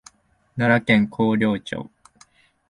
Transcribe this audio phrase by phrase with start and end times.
[0.57, 1.87] 奈良県広陵町